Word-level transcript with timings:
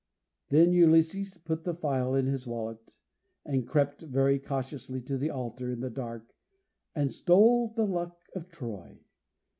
Then 0.49 0.73
Ulysses 0.73 1.37
put 1.37 1.63
the 1.63 1.75
phial 1.75 2.15
in 2.15 2.25
his 2.25 2.47
wallet, 2.47 2.97
and 3.45 3.67
crept 3.67 4.01
very 4.01 4.39
cautiously 4.39 4.99
to 5.01 5.15
the 5.15 5.29
altar, 5.29 5.69
in 5.69 5.79
the 5.79 5.91
dark, 5.91 6.33
and 6.95 7.13
stole 7.13 7.67
the 7.67 7.85
Luck 7.85 8.17
of 8.33 8.49
Troy. 8.49 8.97